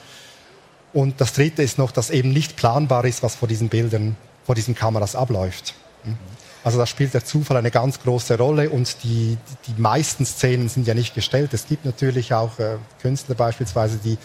Und 0.94 1.22
das 1.22 1.34
Dritte 1.34 1.62
ist 1.62 1.78
noch, 1.78 1.92
dass 1.92 2.10
eben 2.10 2.32
nicht 2.32 2.56
planbar 2.56 3.06
ist, 3.06 3.22
was 3.22 3.36
vor 3.36 3.48
diesen 3.48 3.70
Bildern, 3.70 4.16
vor 4.50 4.56
diesen 4.56 4.74
Kameras 4.74 5.16
abläuft. 5.16 5.76
Mhm. 6.04 6.18
Also 6.64 6.80
da 6.80 6.88
spielt 6.88 7.14
der 7.14 7.24
Zufall 7.24 7.58
eine 7.58 7.70
ganz 7.70 8.02
große 8.02 8.36
Rolle 8.36 8.72
und 8.72 9.04
die, 9.04 9.38
die 9.68 9.80
meisten 9.80 10.26
Szenen 10.26 10.70
sind 10.70 10.88
ja 10.88 10.96
nicht 10.96 11.14
gestellt. 11.14 11.54
Es 11.54 11.68
gibt 11.68 11.86
natürlich 11.86 12.34
auch 12.34 12.58
äh, 12.58 12.78
Künstler 13.00 13.36
beispielsweise, 13.36 14.00
die 14.04 14.18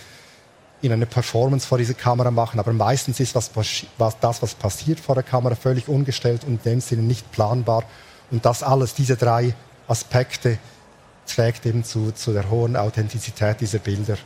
in 0.81 0.93
eine 0.93 1.05
Performance 1.05 1.67
vor 1.69 1.77
dieser 1.77 1.93
Kamera 1.93 2.31
machen, 2.31 2.59
aber 2.59 2.73
meistens 2.73 3.21
ist 3.21 3.35
was, 3.35 3.51
was, 3.99 4.19
das, 4.19 4.41
was 4.41 4.55
passiert 4.55 4.99
vor 4.99 5.15
der 5.15 5.25
Kamera, 5.25 5.57
völlig 5.57 5.89
ungestellt 5.89 6.45
und 6.45 6.65
in 6.65 6.73
dem 6.73 6.81
Sinne 6.81 7.03
nicht 7.03 7.31
planbar. 7.31 7.85
Und 8.31 8.47
das 8.47 8.63
alles, 8.63 8.95
diese 8.95 9.17
drei 9.17 9.55
Aspekte, 9.89 10.57
trägt 11.27 11.67
eben 11.67 11.85
zu, 11.85 12.13
zu 12.13 12.33
der 12.33 12.49
hohen 12.49 12.77
Authentizität 12.77 13.61
dieser 13.61 13.79
Bilder 13.79 14.17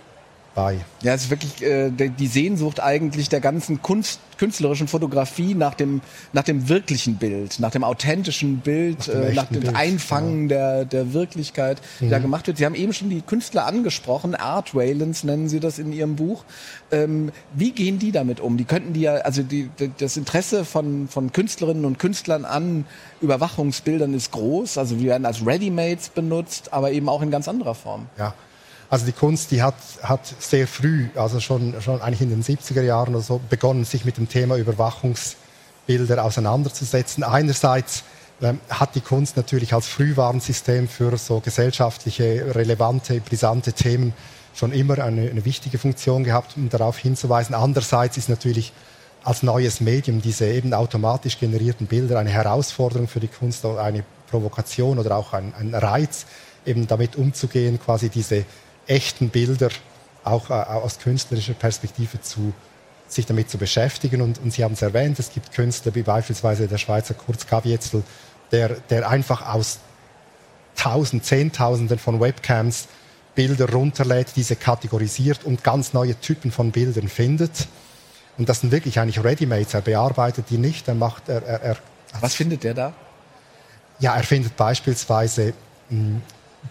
bei. 0.58 0.78
Ja, 1.02 1.14
es 1.14 1.24
ist 1.24 1.30
wirklich 1.30 1.62
äh, 1.62 1.90
die 1.90 2.26
Sehnsucht 2.26 2.80
eigentlich 2.80 3.28
der 3.28 3.40
ganzen 3.40 3.80
Kunst, 3.80 4.18
künstlerischen 4.38 4.88
Fotografie 4.88 5.54
nach 5.54 5.74
dem, 5.74 6.00
nach 6.32 6.42
dem 6.42 6.68
wirklichen 6.68 7.14
Bild, 7.14 7.60
nach 7.60 7.70
dem 7.70 7.84
authentischen 7.84 8.58
Bild, 8.58 8.98
nach 8.98 9.06
dem, 9.06 9.22
äh, 9.22 9.34
nach 9.34 9.44
dem 9.46 9.60
Bild, 9.60 9.76
Einfangen 9.76 10.48
ja. 10.48 10.56
der, 10.56 10.84
der 10.84 11.12
Wirklichkeit, 11.12 11.80
die 12.00 12.06
mhm. 12.06 12.10
da 12.10 12.18
gemacht 12.18 12.48
wird. 12.48 12.58
Sie 12.58 12.66
haben 12.66 12.74
eben 12.74 12.92
schon 12.92 13.08
die 13.08 13.20
Künstler 13.20 13.66
angesprochen, 13.66 14.34
Art 14.34 14.74
Waylands 14.74 15.22
nennen 15.22 15.48
Sie 15.48 15.60
das 15.60 15.78
in 15.78 15.92
Ihrem 15.92 16.16
Buch. 16.16 16.44
Ähm, 16.90 17.30
wie 17.54 17.70
gehen 17.70 18.00
die 18.00 18.10
damit 18.10 18.40
um? 18.40 18.56
Die 18.56 18.64
könnten 18.64 18.92
die 18.92 19.02
ja, 19.02 19.14
also 19.14 19.44
die, 19.44 19.70
das 19.98 20.16
Interesse 20.16 20.64
von, 20.64 21.06
von 21.06 21.32
Künstlerinnen 21.32 21.84
und 21.84 22.00
Künstlern 22.00 22.44
an 22.44 22.84
Überwachungsbildern 23.20 24.12
ist 24.12 24.32
groß. 24.32 24.76
Also 24.76 24.96
die 24.96 25.06
werden 25.06 25.24
als 25.24 25.46
Readymates 25.46 26.08
benutzt, 26.08 26.72
aber 26.72 26.90
eben 26.90 27.08
auch 27.08 27.22
in 27.22 27.30
ganz 27.30 27.46
anderer 27.46 27.76
Form. 27.76 28.06
Ja. 28.18 28.34
Also 28.90 29.04
die 29.04 29.12
Kunst, 29.12 29.50
die 29.50 29.62
hat, 29.62 29.75
hat 30.02 30.21
sehr 30.38 30.66
früh, 30.66 31.09
also 31.14 31.40
schon, 31.40 31.80
schon 31.83 32.00
eigentlich 32.00 32.23
in 32.23 32.30
den 32.30 32.42
70er 32.42 32.83
Jahren 32.83 33.14
oder 33.14 33.23
so, 33.23 33.40
begonnen, 33.50 33.85
sich 33.85 34.04
mit 34.07 34.16
dem 34.16 34.28
Thema 34.28 34.57
Überwachungsbilder 34.57 36.25
auseinanderzusetzen. 36.25 37.23
Einerseits 37.23 38.04
ähm, 38.40 38.61
hat 38.71 38.95
die 38.95 39.02
Kunst 39.02 39.37
natürlich 39.37 39.75
als 39.75 39.88
Frühwarnsystem 39.88 40.88
für 40.88 41.18
so 41.18 41.40
gesellschaftliche, 41.40 42.54
relevante, 42.54 43.21
brisante 43.21 43.75
Themen 43.75 44.14
schon 44.54 44.73
immer 44.73 44.99
eine, 44.99 45.30
eine 45.30 45.45
wichtige 45.45 45.76
Funktion 45.76 46.25
gehabt, 46.25 46.57
um 46.57 46.71
darauf 46.71 46.97
hinzuweisen. 46.97 47.54
Andererseits 47.54 48.16
ist 48.16 48.30
natürlich 48.30 48.73
als 49.23 49.42
neues 49.42 49.80
Medium 49.80 50.23
diese 50.23 50.47
eben 50.47 50.73
automatisch 50.73 51.38
generierten 51.38 51.87
Bilder 51.87 52.18
eine 52.18 52.30
Herausforderung 52.30 53.07
für 53.07 53.21
die 53.21 53.28
Kunst, 53.28 53.66
eine 53.66 54.02
Provokation 54.30 54.99
oder 54.99 55.16
auch 55.16 55.35
ein, 55.35 55.52
ein 55.59 55.75
Reiz, 55.75 56.25
eben 56.64 56.87
damit 56.87 57.16
umzugehen, 57.16 57.78
quasi 57.78 58.09
diese 58.09 58.45
echten 58.88 59.28
Bilder 59.28 59.68
auch 60.25 60.50
äh, 60.50 60.54
aus 60.54 60.99
künstlerischer 60.99 61.54
Perspektive 61.54 62.21
zu, 62.21 62.52
sich 63.07 63.26
damit 63.26 63.50
zu 63.50 63.59
beschäftigen. 63.59 64.21
Und, 64.21 64.38
und 64.38 64.52
Sie 64.52 64.64
haben 64.64 64.75
es 64.75 64.83
erwähnt, 64.83 65.18
es 65.18 65.30
gibt 65.30 65.52
Künstler 65.52 65.95
wie 65.95 66.02
beispielsweise 66.02 66.66
der 66.66 66.78
Schweizer 66.78 67.14
Kurz 67.14 67.47
Kavietzel, 67.47 68.02
der, 68.50 68.71
der 68.90 69.09
einfach 69.09 69.47
aus 69.47 69.78
Tausend, 70.75 71.25
Zehntausenden 71.25 71.99
von 71.99 72.21
Webcams 72.21 72.87
Bilder 73.35 73.71
runterlädt, 73.71 74.33
diese 74.37 74.57
kategorisiert 74.57 75.45
und 75.45 75.62
ganz 75.62 75.92
neue 75.92 76.18
Typen 76.18 76.50
von 76.50 76.71
Bildern 76.71 77.09
findet. 77.09 77.68
Und 78.37 78.49
das 78.49 78.61
sind 78.61 78.71
wirklich 78.71 78.99
eigentlich 78.99 79.23
Readymates. 79.23 79.75
Er 79.75 79.80
bearbeitet 79.80 80.47
die 80.50 80.59
nicht, 80.59 80.88
er 80.88 80.95
macht, 80.95 81.28
er, 81.28 81.42
er, 81.42 81.62
er 81.62 81.76
Was 82.21 82.35
findet 82.35 82.64
der 82.64 82.75
da? 82.75 82.92
Ja, 83.99 84.16
er 84.16 84.23
findet 84.23 84.57
beispielsweise 84.57 85.52
mh, 85.88 85.99
hm, 85.99 86.23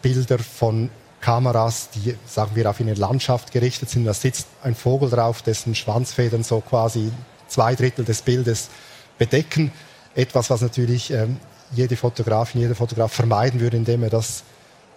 Bilder 0.02 0.40
von 0.40 0.90
Kameras, 1.22 1.90
die, 1.96 2.16
sagen 2.26 2.52
wir, 2.56 2.70
auf 2.70 2.80
eine 2.80 2.94
Landschaft 2.94 3.52
gerichtet 3.52 3.90
sind. 3.90 4.06
Da 4.06 4.14
sitzt 4.14 4.48
ein 4.64 4.76
Vogel 4.76 5.10
drauf, 5.10 5.42
dessen 5.42 5.76
Schwanzfedern 5.76 6.44
so 6.44 6.62
quasi 6.62 7.12
zwei 7.48 7.76
Drittel 7.76 8.06
des 8.06 8.22
Bildes 8.22 8.70
bedecken. 9.18 9.72
Etwas, 10.16 10.50
was 10.50 10.62
natürlich 10.62 11.12
ähm, 11.12 11.38
jede 11.72 11.96
Fotografin, 11.96 12.62
jeder 12.62 12.76
Fotograf 12.76 13.14
vermeiden 13.14 13.60
würde, 13.60 13.78
indem 13.78 14.04
er 14.04 14.10
das 14.10 14.44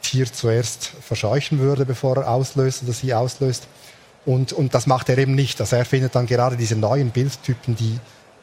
Tier 0.02 0.30
zuerst 0.30 0.92
verscheuchen 1.02 1.58
würde, 1.58 1.84
bevor 1.84 2.16
er 2.16 2.28
auslöst 2.28 2.82
oder 2.82 2.92
sie 2.92 3.12
auslöst. 3.12 3.66
Und, 4.26 4.52
und 4.52 4.74
das 4.74 4.86
macht 4.86 5.08
er 5.08 5.18
eben 5.18 5.34
nicht. 5.34 5.60
Also 5.60 5.76
er 5.76 5.84
findet 5.84 6.14
dann 6.14 6.26
gerade 6.26 6.56
diese 6.56 6.76
neuen 6.76 7.10
Bildtypen, 7.10 7.76
die 7.76 7.98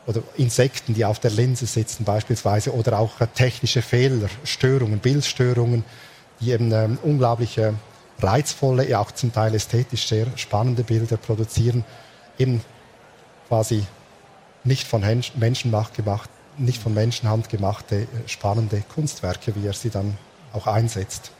oder 0.07 0.23
Insekten, 0.37 0.93
die 0.93 1.03
auf 1.03 1.19
der 1.19 1.31
Linse 1.31 1.65
sitzen 1.65 2.05
beispielsweise, 2.05 2.73
oder 2.73 2.97
auch 2.97 3.11
technische 3.35 3.81
Fehler, 3.81 4.29
Störungen, 4.45 4.99
Bildstörungen, 4.99 5.83
die 6.39 6.51
eben 6.51 6.71
ähm, 6.71 6.97
unglaubliche 7.03 7.73
reizvolle, 8.19 8.87
ja 8.87 8.99
auch 8.99 9.11
zum 9.11 9.31
Teil 9.31 9.53
ästhetisch 9.53 10.07
sehr 10.07 10.27
spannende 10.35 10.83
Bilder 10.83 11.17
produzieren, 11.17 11.83
eben 12.37 12.61
quasi 13.47 13.85
nicht 14.63 14.87
von 14.87 15.03
Menschenmacht 15.35 15.93
gemacht, 15.93 16.29
nicht 16.57 16.81
von 16.81 16.93
Menschenhand 16.93 17.49
gemachte 17.49 18.01
äh, 18.01 18.07
spannende 18.27 18.83
Kunstwerke, 18.93 19.55
wie 19.55 19.67
er 19.67 19.73
sie 19.73 19.89
dann 19.89 20.17
auch 20.53 20.67
einsetzt. 20.67 21.31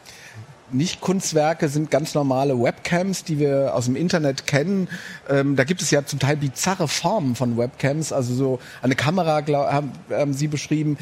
Nicht-Kunstwerke 0.71 1.69
sind 1.69 1.91
ganz 1.91 2.13
normale 2.13 2.61
Webcams, 2.61 3.23
die 3.23 3.39
wir 3.39 3.73
aus 3.73 3.85
dem 3.85 3.95
Internet 3.95 4.47
kennen. 4.47 4.89
Ähm, 5.29 5.55
da 5.55 5.63
gibt 5.63 5.81
es 5.81 5.91
ja 5.91 6.05
zum 6.05 6.19
Teil 6.19 6.37
bizarre 6.37 6.87
Formen 6.87 7.35
von 7.35 7.57
Webcams. 7.57 8.11
Also 8.11 8.33
so 8.33 8.59
eine 8.81 8.95
Kamera 8.95 9.41
glaub, 9.41 9.71
haben, 9.71 9.91
haben 10.11 10.33
Sie 10.33 10.47
beschrieben, 10.47 10.97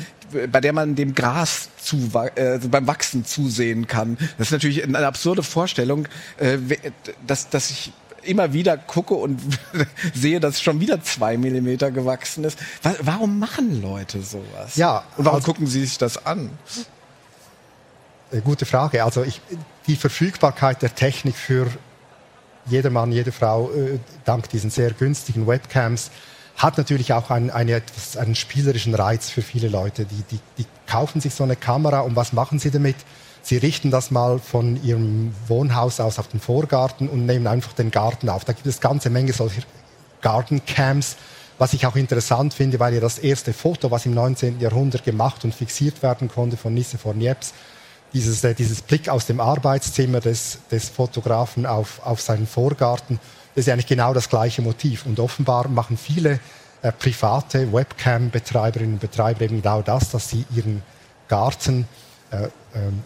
bei 0.51 0.61
der 0.61 0.73
man 0.73 0.95
dem 0.95 1.15
Gras 1.15 1.69
zu, 1.77 2.11
äh, 2.35 2.59
beim 2.59 2.87
Wachsen 2.87 3.25
zusehen 3.25 3.87
kann. 3.87 4.17
Das 4.37 4.47
ist 4.47 4.51
natürlich 4.51 4.83
eine 4.83 5.05
absurde 5.05 5.43
Vorstellung, 5.43 6.07
äh, 6.37 6.57
dass, 7.25 7.49
dass 7.49 7.69
ich 7.69 7.91
immer 8.25 8.53
wieder 8.53 8.77
gucke 8.77 9.13
und 9.13 9.39
sehe, 10.13 10.39
dass 10.39 10.61
schon 10.61 10.79
wieder 10.79 11.01
zwei 11.01 11.37
Millimeter 11.37 11.91
gewachsen 11.91 12.43
ist. 12.43 12.57
Warum 13.01 13.39
machen 13.39 13.81
Leute 13.81 14.21
sowas? 14.21 14.75
Ja. 14.75 15.03
Und 15.17 15.25
warum 15.25 15.37
also, 15.37 15.51
gucken 15.51 15.67
sie 15.67 15.81
sich 15.85 15.97
das 15.97 16.25
an? 16.25 16.49
Äh, 18.35 18.41
gute 18.41 18.65
Frage. 18.65 19.03
Also 19.03 19.23
ich, 19.23 19.41
die 19.87 19.95
Verfügbarkeit 19.95 20.81
der 20.81 20.93
Technik 20.93 21.35
für 21.35 21.67
jedermann, 22.65 23.11
jede 23.11 23.31
Frau 23.31 23.71
äh, 23.71 23.99
dank 24.25 24.49
diesen 24.49 24.69
sehr 24.69 24.91
günstigen 24.91 25.47
Webcams 25.47 26.11
hat 26.57 26.77
natürlich 26.77 27.11
auch 27.11 27.31
einen, 27.31 27.49
eine, 27.49 27.81
einen 28.17 28.35
spielerischen 28.35 28.95
Reiz 28.95 29.29
für 29.29 29.41
viele 29.41 29.67
Leute. 29.67 30.05
Die, 30.05 30.23
die, 30.31 30.39
die 30.57 30.65
kaufen 30.87 31.19
sich 31.19 31.33
so 31.33 31.43
eine 31.43 31.57
Kamera 31.57 31.99
und 31.99 32.15
was 32.15 32.31
machen 32.31 32.59
sie 32.59 32.71
damit? 32.71 32.95
Sie 33.41 33.57
richten 33.57 33.91
das 33.91 34.09
mal 34.09 34.39
von 34.39 34.81
Ihrem 34.81 35.35
Wohnhaus 35.47 35.99
aus 35.99 36.17
auf 36.17 36.29
den 36.29 36.39
Vorgarten 36.39 37.09
und 37.09 37.25
nehmen 37.25 37.45
einfach 37.45 37.73
den 37.73 37.91
Garten 37.91 38.29
auf. 38.29 38.45
Da 38.45 38.53
gibt 38.53 38.65
es 38.67 38.79
ganze 38.79 39.09
Menge 39.09 39.33
solcher 39.33 39.63
Garden 40.21 40.65
Cams, 40.65 41.17
was 41.57 41.73
ich 41.73 41.85
auch 41.85 41.97
interessant 41.97 42.53
finde, 42.53 42.79
weil 42.79 42.93
ja 42.93 43.01
das 43.01 43.19
erste 43.19 43.53
Foto, 43.53 43.91
was 43.91 44.05
im 44.05 44.13
19. 44.13 44.61
Jahrhundert 44.61 45.03
gemacht 45.03 45.43
und 45.43 45.53
fixiert 45.53 46.01
werden 46.01 46.29
konnte 46.29 46.55
von 46.55 46.73
Nicephore 46.73 47.15
Niepce, 47.15 47.53
dieses, 48.15 48.43
äh, 48.43 48.55
dieses 48.55 48.81
Blick 48.81 49.09
aus 49.09 49.25
dem 49.27 49.39
Arbeitszimmer 49.39 50.21
des, 50.21 50.59
des 50.71 50.89
Fotografen 50.89 51.65
auf, 51.65 52.01
auf 52.03 52.21
seinen 52.21 52.47
Vorgarten, 52.47 53.19
das 53.53 53.67
ist 53.67 53.71
eigentlich 53.71 53.87
genau 53.87 54.13
das 54.13 54.29
gleiche 54.29 54.61
Motiv. 54.61 55.05
Und 55.05 55.19
offenbar 55.19 55.67
machen 55.67 55.97
viele 55.97 56.39
äh, 56.81 56.91
private 56.91 57.71
Webcam-Betreiberinnen 57.71 58.93
und 58.93 58.99
Betreiber 58.99 59.41
eben 59.41 59.61
genau 59.61 59.81
das, 59.81 60.11
dass 60.11 60.29
sie 60.29 60.45
ihren 60.55 60.81
Garten 61.27 61.87
äh, 62.31 62.47
ähm, 62.73 63.03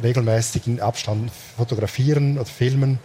regelmäßig 0.00 0.66
in 0.68 0.80
Abstand 0.80 1.30
fotografieren 1.56 2.38
oder 2.38 2.46
filmen. 2.46 3.00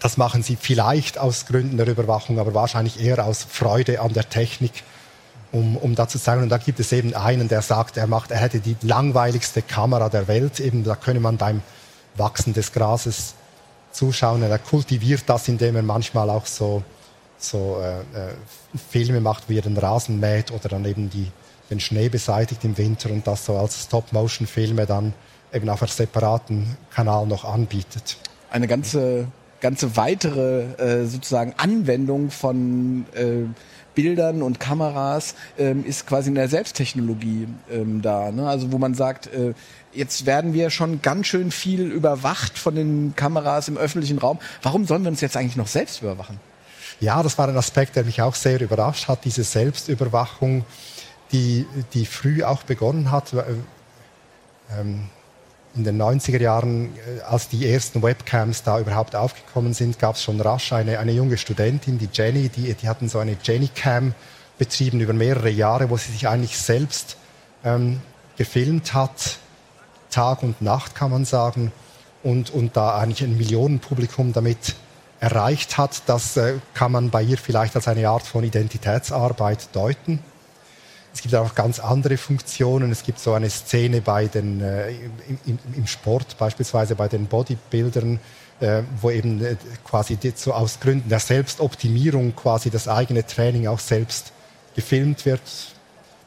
Das 0.00 0.18
machen 0.18 0.42
sie 0.42 0.56
vielleicht 0.56 1.18
aus 1.18 1.46
Gründen 1.46 1.78
der 1.78 1.88
Überwachung, 1.88 2.38
aber 2.38 2.52
wahrscheinlich 2.52 3.00
eher 3.00 3.24
aus 3.24 3.46
Freude 3.48 4.00
an 4.00 4.12
der 4.12 4.28
Technik, 4.28 4.84
um, 5.52 5.76
um 5.76 5.94
da 5.94 6.08
zu 6.08 6.18
zeigen. 6.18 6.42
Und 6.42 6.48
da 6.48 6.58
gibt 6.58 6.80
es 6.80 6.92
eben 6.92 7.14
einen, 7.14 7.48
der 7.48 7.62
sagt, 7.62 7.96
er, 7.96 8.06
macht, 8.06 8.30
er 8.30 8.38
hätte 8.38 8.60
die 8.60 8.76
langweiligste 8.82 9.62
Kamera 9.62 10.08
der 10.08 10.28
Welt. 10.28 10.60
Eben, 10.60 10.84
da 10.84 10.94
könne 10.94 11.20
man 11.20 11.36
beim 11.36 11.62
Wachsen 12.16 12.52
des 12.52 12.72
Grases 12.72 13.34
zuschauen. 13.92 14.42
Er 14.42 14.58
kultiviert 14.58 15.24
das, 15.26 15.48
indem 15.48 15.76
er 15.76 15.82
manchmal 15.82 16.30
auch 16.30 16.46
so, 16.46 16.82
so 17.38 17.80
äh, 17.82 18.00
äh, 18.00 18.34
Filme 18.90 19.20
macht, 19.20 19.48
wie 19.48 19.58
er 19.58 19.62
den 19.62 19.76
Rasen 19.76 20.20
mäht 20.20 20.50
oder 20.50 20.68
dann 20.68 20.84
eben 20.84 21.10
die, 21.10 21.30
den 21.70 21.80
Schnee 21.80 22.08
beseitigt 22.08 22.64
im 22.64 22.76
Winter 22.76 23.10
und 23.10 23.26
das 23.26 23.44
so 23.44 23.56
als 23.56 23.84
Stop-Motion-Filme 23.84 24.86
dann 24.86 25.14
eben 25.52 25.68
auf 25.68 25.82
einem 25.82 25.90
separaten 25.90 26.76
Kanal 26.90 27.26
noch 27.26 27.44
anbietet. 27.44 28.18
Eine 28.50 28.66
ganze, 28.66 29.28
ganze 29.60 29.96
weitere 29.96 30.62
äh, 30.74 31.06
sozusagen 31.06 31.54
Anwendung 31.56 32.30
von 32.30 33.06
äh, 33.14 33.44
Bildern 33.98 34.42
und 34.42 34.60
Kameras 34.60 35.34
ähm, 35.58 35.84
ist 35.84 36.06
quasi 36.06 36.28
in 36.28 36.36
der 36.36 36.48
Selbsttechnologie 36.48 37.48
ähm, 37.68 38.00
da. 38.00 38.30
Ne? 38.30 38.48
Also 38.48 38.70
wo 38.70 38.78
man 38.78 38.94
sagt, 38.94 39.26
äh, 39.26 39.54
jetzt 39.92 40.24
werden 40.24 40.54
wir 40.54 40.70
schon 40.70 41.02
ganz 41.02 41.26
schön 41.26 41.50
viel 41.50 41.90
überwacht 41.90 42.56
von 42.56 42.76
den 42.76 43.14
Kameras 43.16 43.66
im 43.66 43.76
öffentlichen 43.76 44.18
Raum. 44.18 44.38
Warum 44.62 44.86
sollen 44.86 45.02
wir 45.02 45.10
uns 45.10 45.20
jetzt 45.20 45.36
eigentlich 45.36 45.56
noch 45.56 45.66
selbst 45.66 46.00
überwachen? 46.00 46.38
Ja, 47.00 47.24
das 47.24 47.38
war 47.38 47.48
ein 47.48 47.56
Aspekt, 47.56 47.96
der 47.96 48.04
mich 48.04 48.22
auch 48.22 48.36
sehr 48.36 48.60
überrascht 48.60 49.08
hat, 49.08 49.24
diese 49.24 49.42
Selbstüberwachung, 49.42 50.64
die, 51.32 51.66
die 51.92 52.06
früh 52.06 52.44
auch 52.44 52.62
begonnen 52.62 53.10
hat. 53.10 53.32
Äh, 53.32 53.42
ähm, 54.78 55.08
in 55.78 55.84
den 55.84 56.00
90er 56.00 56.40
Jahren, 56.40 56.90
äh, 56.96 57.22
als 57.22 57.48
die 57.48 57.70
ersten 57.70 58.02
Webcams 58.02 58.62
da 58.62 58.78
überhaupt 58.78 59.16
aufgekommen 59.16 59.72
sind, 59.72 59.98
gab 59.98 60.16
es 60.16 60.22
schon 60.22 60.40
rasch 60.40 60.72
eine, 60.72 60.98
eine 60.98 61.12
junge 61.12 61.38
Studentin, 61.38 61.98
die 61.98 62.08
Jenny, 62.12 62.48
die, 62.48 62.74
die 62.74 62.88
hatten 62.88 63.08
so 63.08 63.18
eine 63.18 63.36
Jenny-Cam 63.42 64.14
betrieben 64.58 65.00
über 65.00 65.12
mehrere 65.12 65.50
Jahre, 65.50 65.88
wo 65.88 65.96
sie 65.96 66.12
sich 66.12 66.28
eigentlich 66.28 66.58
selbst 66.58 67.16
ähm, 67.64 68.00
gefilmt 68.36 68.92
hat, 68.92 69.38
Tag 70.10 70.42
und 70.42 70.60
Nacht 70.62 70.94
kann 70.94 71.10
man 71.10 71.24
sagen, 71.24 71.72
und, 72.22 72.50
und 72.50 72.76
da 72.76 72.98
eigentlich 72.98 73.22
ein 73.22 73.36
Millionenpublikum 73.36 74.32
damit 74.32 74.74
erreicht 75.20 75.78
hat. 75.78 76.02
Das 76.06 76.36
äh, 76.36 76.54
kann 76.74 76.92
man 76.92 77.10
bei 77.10 77.22
ihr 77.22 77.38
vielleicht 77.38 77.76
als 77.76 77.88
eine 77.88 78.08
Art 78.08 78.26
von 78.26 78.44
Identitätsarbeit 78.44 79.68
deuten. 79.74 80.20
Es 81.18 81.22
gibt 81.22 81.34
auch 81.34 81.56
ganz 81.56 81.80
andere 81.80 82.16
Funktionen. 82.16 82.92
Es 82.92 83.02
gibt 83.02 83.18
so 83.18 83.32
eine 83.32 83.50
Szene 83.50 84.00
bei 84.00 84.28
den, 84.28 84.60
äh, 84.60 84.90
im, 85.46 85.58
im, 85.74 85.86
Sport, 85.88 86.38
beispielsweise 86.38 86.94
bei 86.94 87.08
den 87.08 87.26
Bodybuildern, 87.26 88.20
äh, 88.60 88.82
wo 89.00 89.10
eben 89.10 89.44
äh, 89.44 89.56
quasi 89.82 90.16
so 90.36 90.52
aus 90.52 90.78
Gründen 90.78 91.08
der 91.08 91.18
Selbstoptimierung 91.18 92.36
quasi 92.36 92.70
das 92.70 92.86
eigene 92.86 93.26
Training 93.26 93.66
auch 93.66 93.80
selbst 93.80 94.30
gefilmt 94.76 95.26
wird, 95.26 95.40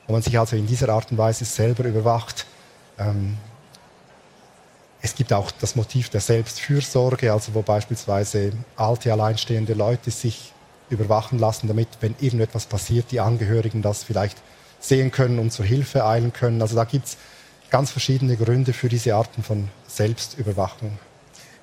wo 0.08 0.12
man 0.12 0.24
sich 0.24 0.38
also 0.38 0.58
in 0.58 0.68
dieser 0.68 0.90
Art 0.90 1.10
und 1.10 1.18
Weise 1.18 1.46
selber 1.46 1.86
überwacht. 1.86 2.46
Ähm, 3.00 3.38
es 5.02 5.16
gibt 5.16 5.32
auch 5.32 5.52
das 5.52 5.78
Motiv 5.78 6.10
der 6.10 6.20
Selbstfürsorge, 6.20 7.32
also 7.32 7.54
wo 7.54 7.62
beispielsweise 7.62 8.52
alte, 8.76 9.14
alleinstehende 9.14 9.74
Leute 9.74 10.12
sich 10.12 10.52
überwachen 10.90 11.40
lassen, 11.40 11.70
damit, 11.70 11.88
wenn 12.02 12.14
irgendetwas 12.20 12.66
passiert, 12.66 13.06
die 13.12 13.22
Angehörigen 13.22 13.82
das 13.82 14.04
vielleicht 14.04 14.36
sehen 14.82 15.12
können 15.12 15.40
und 15.40 15.52
zur 15.52 15.64
Hilfe 15.64 16.06
eilen 16.06 16.34
können. 16.34 16.62
Also 16.62 16.76
da 16.76 16.84
gibt 16.84 17.06
es 17.06 17.18
ganz 17.70 17.92
verschiedene 17.92 18.36
Gründe 18.36 18.74
für 18.74 18.90
diese 18.90 19.16
Arten 19.16 19.44
von 19.44 19.70
Selbstüberwachung. 19.88 21.00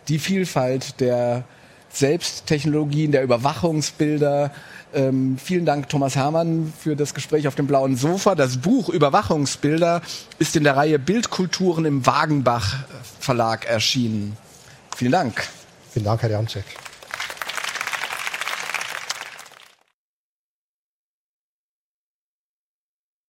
Die 0.08 0.18
Vielfalt 0.18 1.00
der 1.00 1.44
Selbsttechnologien, 1.90 3.12
der 3.12 3.22
Überwachungsbilder. 3.22 4.52
Ähm, 4.94 5.36
vielen 5.42 5.66
Dank, 5.66 5.88
Thomas 5.88 6.16
Hermann, 6.16 6.72
für 6.78 6.96
das 6.96 7.12
Gespräch 7.12 7.46
auf 7.46 7.54
dem 7.54 7.66
blauen 7.66 7.96
Sofa. 7.96 8.34
Das 8.34 8.58
Buch 8.58 8.88
Überwachungsbilder 8.88 10.00
ist 10.38 10.56
in 10.56 10.64
der 10.64 10.76
Reihe 10.76 10.98
Bildkulturen 10.98 11.84
im 11.84 12.06
Wagenbach 12.06 12.84
Verlag 13.20 13.66
erschienen. 13.66 14.36
Vielen 14.96 15.12
Dank. 15.12 15.48
Vielen 15.90 16.06
Dank, 16.06 16.22
Herr 16.22 16.30
Janczek. 16.30 16.64